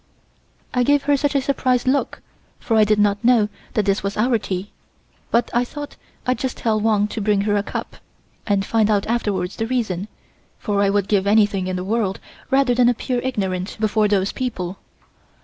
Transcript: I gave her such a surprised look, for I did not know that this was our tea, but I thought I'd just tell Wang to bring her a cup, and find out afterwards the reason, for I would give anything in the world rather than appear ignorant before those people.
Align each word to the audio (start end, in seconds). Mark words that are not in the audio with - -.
I 0.73 0.81
gave 0.81 1.03
her 1.03 1.15
such 1.15 1.35
a 1.35 1.41
surprised 1.43 1.85
look, 1.87 2.23
for 2.59 2.75
I 2.75 2.83
did 2.83 2.97
not 2.97 3.23
know 3.23 3.49
that 3.75 3.85
this 3.85 4.01
was 4.01 4.17
our 4.17 4.39
tea, 4.39 4.71
but 5.29 5.51
I 5.53 5.63
thought 5.63 5.95
I'd 6.25 6.39
just 6.39 6.57
tell 6.57 6.79
Wang 6.79 7.07
to 7.09 7.21
bring 7.21 7.41
her 7.41 7.55
a 7.55 7.61
cup, 7.61 7.97
and 8.47 8.65
find 8.65 8.89
out 8.89 9.05
afterwards 9.05 9.57
the 9.57 9.67
reason, 9.67 10.07
for 10.57 10.81
I 10.81 10.89
would 10.89 11.07
give 11.07 11.27
anything 11.27 11.67
in 11.67 11.75
the 11.75 11.83
world 11.83 12.19
rather 12.49 12.73
than 12.73 12.89
appear 12.89 13.19
ignorant 13.19 13.77
before 13.79 14.07
those 14.07 14.31
people. 14.31 14.79